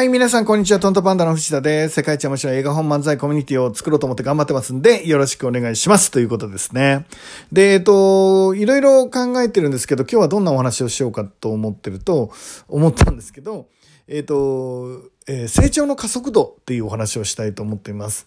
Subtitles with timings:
[0.00, 0.80] はい、皆さん、こんにちは。
[0.80, 1.96] トントパンダの藤田です。
[1.96, 6.10] 世界一面白い映画本漫才コミュニティを作ろうと思って頑張ってますんで、よろしくお願いします。
[6.10, 7.04] ということですね。
[7.52, 12.32] で、えっと、いろいろ考えてるんですけど、今日はどんなお話をしようかと思ってると、
[12.68, 13.66] 思ったんですけど、
[14.08, 18.26] えっと、えー成長の加速度っていうお話をしたいと思っています。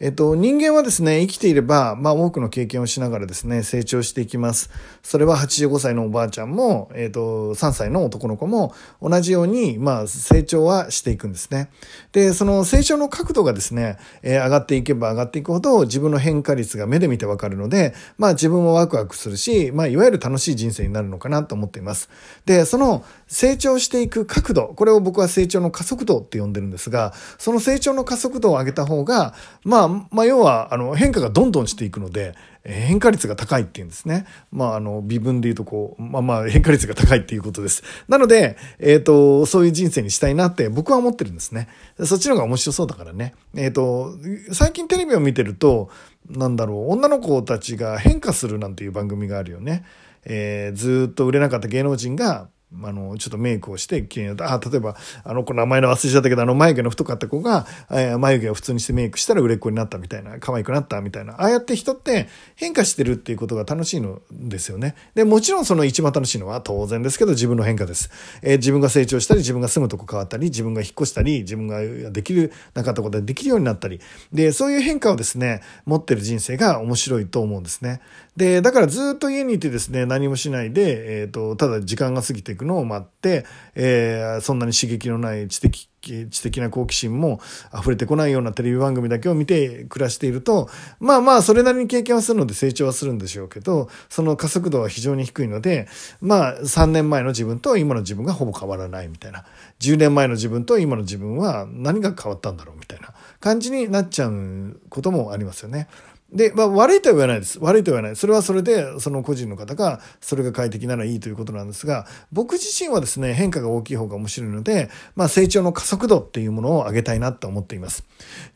[0.00, 4.70] えっと、人間はですね、生きていれば、まあ多くの経験をしながらですね、成長していきます。
[5.02, 11.70] それは85歳のおばあちゃんも、えっと、3歳の男の子も同じように、まあ成長はしていくんですね。
[12.12, 22.10] で、その成長の角度がですね、えー上がっていけば上がっていくほど自分の変化率が目で見てわかるので、まあ自分もワクワクするし、まあいわゆる楽しい人生になるのかなと思っています。
[22.46, 34.26] で、その成長していく角度、これを僕は成長の加速度って呼んでるんですが、その成長の加速度を上げた方が、まあ、まあ要は、あの、変化がどんどんしていくので、変化率が高いっていうんですね。
[34.50, 37.82] まあ、あの、微分で言うとこう、まあまあ、変化率が高いっていうことです。
[38.08, 41.68] なので、えっ、と、そういう人生にしたいなって僕は思ってるんですね。
[42.04, 43.34] そっちの方が面白そうだからね。
[43.54, 44.14] えっ、と、
[44.52, 45.90] 最近テレビを見てると、
[46.28, 49.84] なんだろう、女の子たちが変化するなんていう番組があるよね。
[50.24, 52.48] えーずっと売れなかった芸能人が、
[52.82, 54.54] あの、ちょっとメイクをして綺麗になった。
[54.54, 61.34] あ、例えば、あの子名前の忘れちゃったけど、あの眉毛の太かった子が、えー眉毛を普通にしてメイクしたら売れっ子になったみたいな、可愛くなったみたいな。
[61.34, 64.94] ああやって人って変化してるっていうことが楽しいのですよね。
[65.14, 68.10] で、もちろんその一番楽しいのは当然ですけど自分の変化です。
[68.42, 74.00] えー自分が成長したり、自分が住むとこ変わったり、自分が引っ越したり、自分ができる、なかったことができるようになったり。
[74.32, 78.00] で、そういう変化をですね、持ってる人生が面白いと思うんですね。
[78.36, 87.40] で、だからずっと家にいてですね、何もしないで、えっ、と、ただ時間が過ぎていくのを待って、えーそんなに刺激のない知的、知的な好奇心も
[87.78, 90.68] 溢れてこないようなテレビ番組だけを見て暮らしていると、
[91.00, 95.88] まあまあ、それなりに経験はするので成長はするんでしょうけど、その加速度は非常に低いので、
[96.20, 99.44] まあ、3年前の自分と今の自分がほぼ変わらないみたいな。
[99.80, 105.88] 10年前の自分と今の自分は何が変わったんだろうみたいな感じになっちゃうこともありますよね。
[106.32, 107.58] で、まあ、悪いとは言わないです。
[107.60, 108.16] 悪いとは言わない。
[108.16, 118.04] それはそれで、その個人の方が、それが快適ならいいということなんですが、僕自身はですね、変化が大きい方が面白いので、まあ、成長の加速度っていうものを上げたいなと思っています。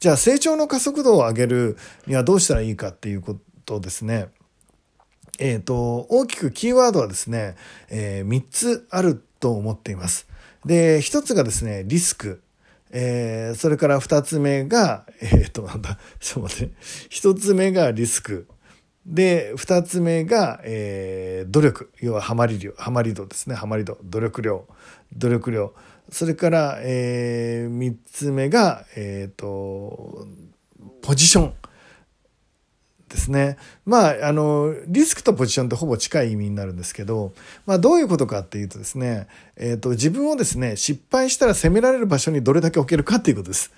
[0.01, 4.29] じゃあ、成長の加速度を上げるにはどうしたらいいかっていうことですね。
[5.39, 7.55] えっ、と、大きくキーワードはですね、
[7.91, 10.27] え3つあると思っています。
[10.65, 12.43] で、1つがですね、リスク。
[12.91, 16.75] えーそれから2つ目が、えっ、と、なんだ、ちょっと待って。
[17.10, 18.49] 1つ目がリスク。
[19.06, 21.93] で、2つ目が、えー努力。
[22.00, 23.54] 要は、ハマり量、ハマり度ですね。
[23.54, 23.99] ハマり度。
[24.04, 24.66] 努力量。
[25.16, 25.75] 努力量。
[26.10, 30.26] それから、え3つ目が、えっ、と、
[31.03, 31.55] ポジション。
[33.09, 33.57] ですね。
[33.85, 37.33] まあ、あの、リスクとポジションってほぼ近い意味になるんですけど、
[37.67, 39.27] まあ、どういうことかっていうとですね、
[39.57, 43.73] えっ、と、自分をですね、失敗したら責められる場所にどれだけ置けるかっていうことです。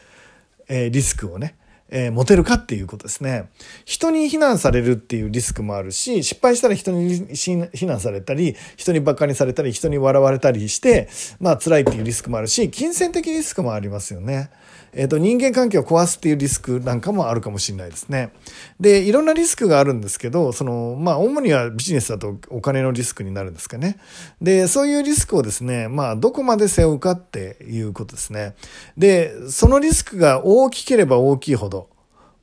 [0.68, 1.56] えーリスクをね。
[1.92, 3.48] えー持てるかっていうことですね。
[3.84, 11.08] 人に非難されるっていうリスクもあるし、失敗したら人に非難されたり、人に馬鹿にされたり、人に笑われたりして、
[11.40, 14.50] まあ辛いっていうリスクもあるし、金銭的リスクもありますよね。
[14.92, 18.32] えっ、と、人間関係を壊すっていうリスクなんかもあるかもしれないですね。
[18.80, 23.98] で、いろんなリスクがあるんですけど、その、まあ、主にはビジネスだとお金のリスクになるんですかね。
[24.40, 28.54] で、そういうリスクをですね、まあ、どこまで背負うかっていうことですね。
[28.96, 31.88] で、そのリスクが大きければ大きいほど、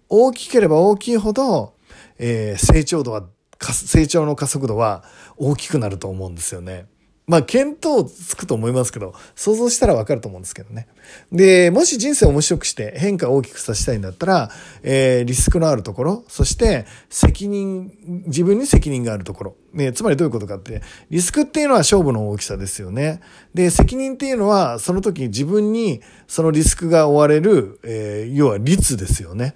[0.10, 1.74] 大きければ大きいほど、
[2.18, 3.24] えー成長度は、
[3.60, 5.04] 成長の加速度は
[5.36, 6.86] 大きくなると思うんですよね。
[7.28, 10.88] まあ、見当つくと思いますけど、想像したらわかると思うんですけどね。
[11.30, 14.50] で、もし人生を面白くして変化を大きくさせたいんだったら、
[14.82, 17.92] えーリスクのあるところ、そして責任、
[18.28, 19.56] 自分に責任があるところ。
[19.74, 23.20] ね、つまりどういうことかって、リスクっていうのは勝負の大きさですよね。
[23.54, 26.00] で、責任っていうのは、その時自分に
[26.30, 29.54] そのリスクが負われる、えー要は率ですよね。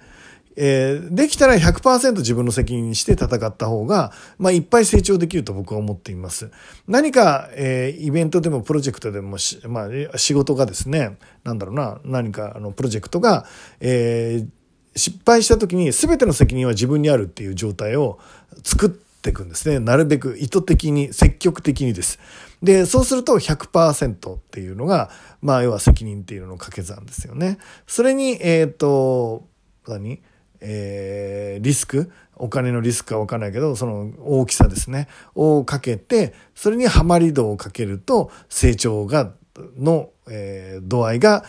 [0.56, 6.50] えーできたら100%自分の責任にして戦った方が、まあ、いっぱい成長できると僕は思っています。
[6.86, 9.36] 何か、えーイベントでもプロジェクトでも、
[9.68, 13.46] まあ、仕事がですね、なんだろうな、何か、あの、プロジェクトが、
[13.80, 14.46] えー
[14.94, 18.18] 失敗した時に全ての責任は自分にあるっていう状態を
[18.62, 19.78] 作っていくんですね。
[19.78, 22.18] なるべく意図的に、積極的にです。
[22.62, 25.10] で、そうすると100%っていうのが、
[25.40, 27.58] まあ、要は責任っていうのの掛け算ですよね。
[27.86, 29.48] それに、えっ、と、
[29.88, 30.22] 何？
[30.62, 35.08] えーリスクお金のリスクかわかんないけど、その大きさですね。
[35.34, 39.32] をかけて、それにはまり度をかけると、成長が、
[39.78, 41.44] の、えー度合いが、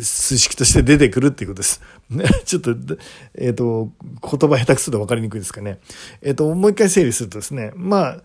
[0.00, 1.80] 数式として出てくるっていうことです。
[2.44, 2.74] ちょっと、
[3.34, 5.78] えっ、と、言葉下手くそで分かりにくいですかね。
[6.22, 8.22] えっ、と、もう一回整理するとですね、まあ、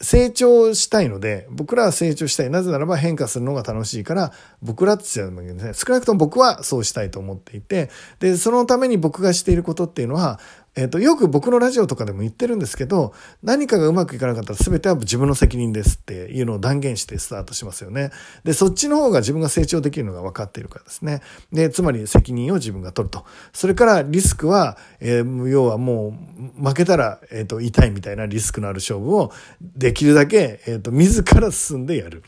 [0.00, 2.50] 成長したいので、僕らは成長したい。
[2.50, 4.32] なぜならば変化するのが楽しいから、
[4.62, 5.72] 僕らって言っちゃうんですね。
[5.74, 7.90] 少なくとも僕はそうしたいと思っていて、
[8.20, 10.38] で、そのために僕がしていることっていうのは、
[10.76, 18.10] えっ、ー、と、よく僕のラジオとかでも言ってるんですけど、何かがうまくいかなかったら全ては自分の責任ですっていうのを断言してスタートしますよね。
[18.44, 21.22] で、そっちの方が自分が成長できるのが分かっているからですね。
[21.50, 23.24] で、つまり責任を自分が取ると。
[23.54, 26.14] それからリスクは、えー、要はも
[26.58, 29.32] う負けたら、えっ、ー、と、痛いみたいなリスクのある勝負を
[29.62, 32.22] できるだけ、えっ、と、自ら進んでやる。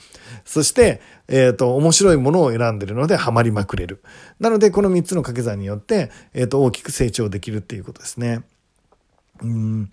[0.47, 4.03] そして、えっ、と、面白いものを選んでるのでハマりまくれる。
[4.41, 8.38] なので、この3つの掛け算によって、えっ、と、大きく成長できるっていうことですね。
[9.43, 9.91] うん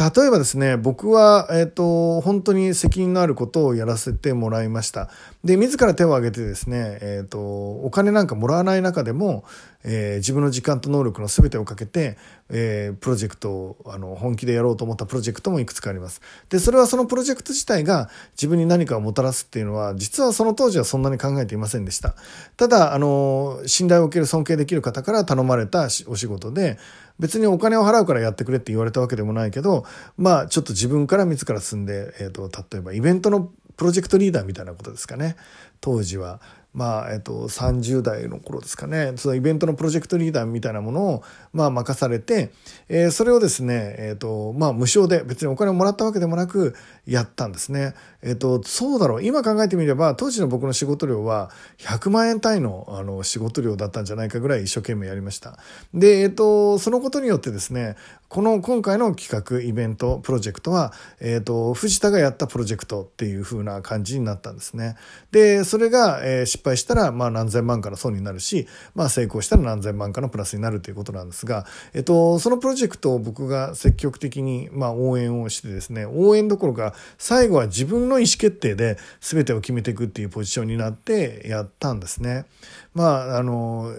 [0.00, 5.10] 例えばですね、僕は、えっ、ー、と、本当に責任のあることをやらせてもらいました。
[5.44, 9.44] で、自ら手を挙げてですね、えっ、ー、と、お金なんかもらわない中でも、
[9.84, 12.16] えー、自分の時間と能力の全てをかけて、
[12.48, 16.22] えー、プロジェクトをあの本気でやろうと思ったプロジェクトもいくつかあります。
[16.48, 22.14] で、それはそのプロジェクト自体が自分に何かをもたらすっていうのは、実はその当時はそんなに考えていませんでした。
[22.56, 26.78] ただ、あの、信頼を受ける尊敬できる方から頼まれたお仕事で、
[27.20, 29.84] 別にお金を払うからやってくれって言われたわけでもないけど、
[30.16, 35.36] まあ、ちょっと自分から自ら進んで、えっ、ー、と、例えばイベントのプロジェクトリーダーみたいなことですかね。
[35.80, 36.40] 当時は。
[36.72, 41.22] まあえっと、30代の頃ですかねそのイベントのプロジェクトリーダーみたいなものを、
[41.52, 42.52] まあ、任されて、
[42.88, 46.76] えー、それをですね、えっとまあ、無償で別にお金をもらったわけでもなく
[47.06, 47.94] やったんですね。
[48.22, 55.58] えっと、そうだろう今考えてみれば当時の僕の仕事量は100万円単位のあの仕事量だったんじゃないかぐらい一生懸命やりました。
[55.94, 57.96] で、えっと、そのことによってですね
[58.28, 64.96] この今回の企画イベントプロジェクトは、えっと、藤田がやったプロジェクトっていう風な感じになったんですね。
[65.32, 71.64] でそれが、えー、失敗したら、まあ、何千万かの損になるし、まあ、成功したら何千万かのプラスになるということなんですが、
[71.94, 82.44] えっと、そのプロジェクトを僕が積極的に、まあ、応援をしてですね応援どころか最後は自分の意思決定で全てを決めていくっていうポジションになってやったんですね。
[82.92, 83.92] まあ、あの、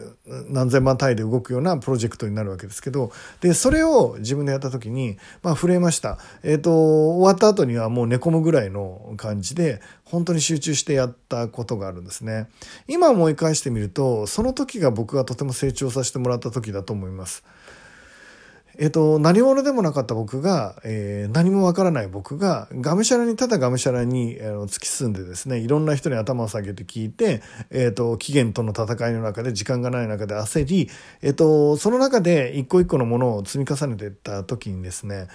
[0.50, 6.18] 何千万単位で動くようなプロジェクトになるわけですけど、で、それを自分でやった時に、まあ、震えました。
[6.44, 6.72] えっ、と、
[7.16, 9.82] 終わった後にはもう寝込むぐらいの感じで、
[10.12, 12.50] 本当に集中してやったことがあるんですね。
[12.88, 17.44] 今思い返してみると、その時が僕がとても成長させてもらった時だと思います。
[18.78, 30.90] えっと、何者でもなかった僕が、えー、何もわからない僕が、がむしゃらに、ただがむしゃらに、あの、突き進んでですね、いろんな人に頭を下げて聞いて、えっと、期限との戦いの中で、時間がない中で焦り、
[31.22, 35.28] えっと、その中で一個一個のものを積み重ねていった時にですね、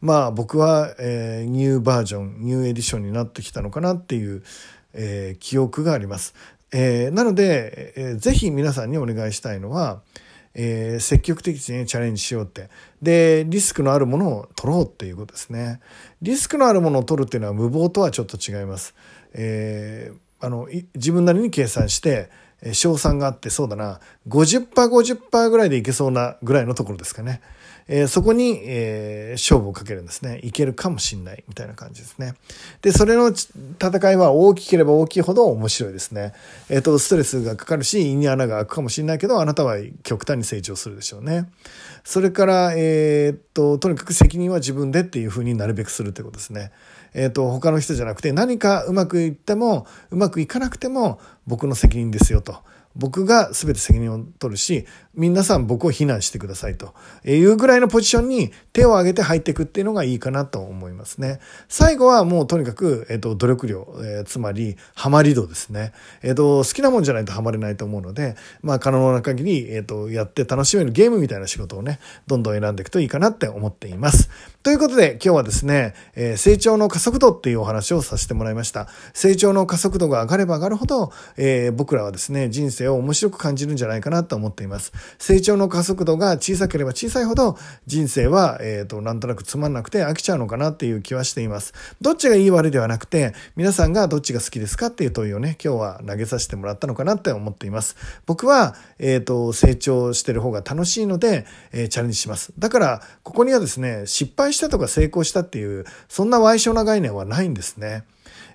[0.00, 4.42] まあ僕は、えー、ニューバージョン、ニューエディションになってきたのかなっていう、
[4.94, 6.34] えー、記憶があります。
[6.72, 10.02] えー、なので、えー、ぜひ皆さんにお願いしたいのは、
[10.54, 12.68] えー、積極的にチャレンジしようって。
[13.02, 15.80] で、リスクのあるものを取ろうっていうことですね。
[16.22, 18.94] リスクのあるものを取るっていうのは無謀とはちょっと違います。
[19.32, 22.30] えー、あの、自分なりに計算して、
[22.72, 27.40] 賞賛があってそうだな、50%、50%ぐらいでいけそうなぐらいのところですかね。
[27.88, 30.40] えー、そこに、えー、勝負をかけるんですね。
[30.42, 32.34] いけるかもしんないみたいな感じですね。
[32.82, 36.34] で、それの戦いは大きければ大きいほど面白いですね。
[36.68, 41.50] えっ、ー、と、ストレスがかかるし、胃に穴が開くかもしれないけど、あなたは極端に成長するでしょうね。
[42.04, 46.72] それから、えっと、とにかく責任は自分でっていうふうになるべくするということですね。
[47.14, 52.56] えっ、と、他の人じゃなくて、何かうまくいっても、うまくいかなくても、僕の責任ですよと。
[52.98, 61.40] 僕が全て責任を取るし、皆さん僕を非難してくださいというぐらいのポジションに手を挙げて入っていくっていうのがいいかなと思いますね。
[61.68, 65.92] 最後はもうとにかく、えっ、と、努力量、えー、つまり、ハマり度ですね。
[66.22, 74.30] えっ、と、好きなもんじゃないとハマれないと思うので、まあ、可能な限り、えっ、と、やって楽しめるゲームみたいな仕事をね、どんどん選んでいくといいかなって思っています。
[74.62, 78.88] ということで、今日はですね、え、成長の加速度っていうお話をさせてもらいました。
[79.14, 84.92] 成長の加速度が上がれば上がるほど、え、僕らはですね、人生を面白く感じるんじゃないかなと思っています。
[85.18, 91.74] 成長の加速度が小さければ小さいほど人生は、えっ、ー、と、なんとなくつまんなくて飽きちゃうのかなっていう気はしています。
[92.00, 97.96] どっちがいい悪いではなくて、皆さんがどっちが好きですかっていう問いをね、今日は投げさせてもらったのかなって思っています。
[98.26, 102.52] 僕は、えっ、ー、と、成長してる方が楽しいので、えー、チャレンジします。
[102.58, 108.04] だから、ここにはですね、失敗したとか成功したっていう、そんな歪小な概念はないんですね。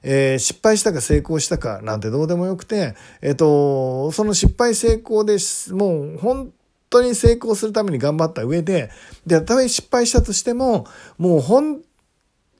[0.04, 6.52] えー、失敗したか成功したかなんてどうでもよくて、えっ、と、その失敗成功です、もう本
[6.90, 8.92] 当に成功するために頑張った上で、
[9.26, 10.86] で、たとえ失敗したとしても、
[11.18, 11.82] もう本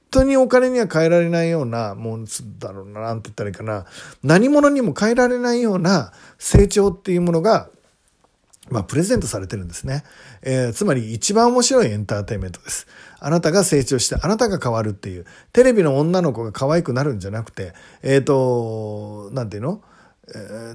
[0.10, 2.26] 当にお金には変えられないような、もう、
[2.60, 3.86] だろうな、なんて言ったらいいかな、
[4.24, 7.70] 何者にも変えられないような成長っていうものが、
[8.74, 10.03] まあ、プレゼントされてるんですね。
[10.42, 12.88] えー、つまり一番面白いエンターテイメントです。
[13.20, 19.82] あなたが成長して、あなたが変わるっていう、テレビの女の子が可愛くなるんじゃなくて、えっ、ー、と、なんていうの？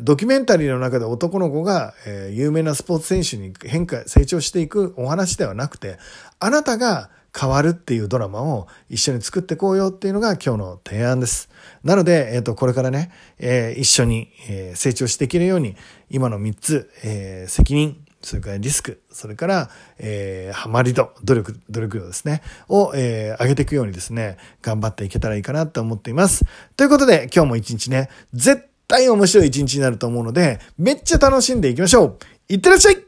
[0.03, 5.99] ドキュメンタリーの中で男の子が、え、有名なスポーツ選手に変化、成長していくお話ではなくて、
[6.39, 11.49] あなたが変わるっていうドラマを一緒に作っていこうよっていうのが今日の提案です。
[11.85, 15.77] なので、えっ、ー、と、これからね、えー、一緒に、えー、成長していけるように、
[16.11, 26.45] 今の3つ、えー、責任、それからリスク、それから、えー、ハマり度、努力、努力度ですね、を、えー、上げていくようにですね、頑張っていけたらいいかなと思っています。
[26.77, 32.19] ということで、今日も一日ね、絶対面白い一日になると思うので、めっちゃ楽しんでいきましょう
[32.49, 33.08] いってらっしゃい